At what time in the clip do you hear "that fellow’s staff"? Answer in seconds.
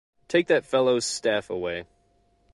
0.47-1.51